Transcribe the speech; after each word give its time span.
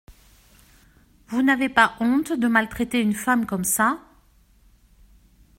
Vous 1.27 1.43
n’avez 1.43 1.69
pas 1.69 1.95
honte 1.99 2.33
de 2.33 2.47
maltraiter 2.47 2.99
une 2.99 3.13
femme 3.13 3.45
comme 3.45 3.63
ça… 3.63 3.99